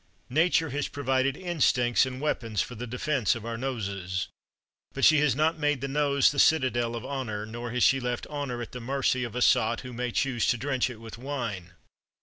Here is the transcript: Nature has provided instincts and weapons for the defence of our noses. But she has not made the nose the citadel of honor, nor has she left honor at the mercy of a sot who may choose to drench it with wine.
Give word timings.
Nature 0.31 0.71
has 0.71 0.87
provided 0.87 1.37
instincts 1.37 2.07
and 2.07 2.19
weapons 2.19 2.59
for 2.59 2.73
the 2.73 2.87
defence 2.87 3.35
of 3.35 3.45
our 3.45 3.55
noses. 3.55 4.29
But 4.93 5.05
she 5.05 5.19
has 5.19 5.35
not 5.35 5.59
made 5.59 5.79
the 5.79 5.87
nose 5.87 6.31
the 6.31 6.39
citadel 6.39 6.95
of 6.95 7.05
honor, 7.05 7.45
nor 7.45 7.69
has 7.69 7.83
she 7.83 7.99
left 7.99 8.25
honor 8.25 8.63
at 8.63 8.71
the 8.71 8.81
mercy 8.81 9.23
of 9.23 9.35
a 9.35 9.43
sot 9.43 9.81
who 9.81 9.93
may 9.93 10.09
choose 10.09 10.47
to 10.47 10.57
drench 10.57 10.89
it 10.89 10.99
with 10.99 11.19
wine. 11.19 11.73